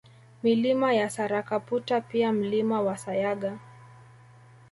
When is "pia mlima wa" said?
2.01-2.97